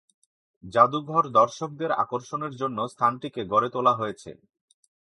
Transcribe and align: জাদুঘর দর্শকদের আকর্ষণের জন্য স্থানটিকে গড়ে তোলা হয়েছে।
জাদুঘর 0.63 1.23
দর্শকদের 1.31 1.91
আকর্ষণের 2.03 2.53
জন্য 2.55 2.77
স্থানটিকে 2.87 3.41
গড়ে 3.45 3.69
তোলা 3.69 3.93
হয়েছে। 3.95 4.29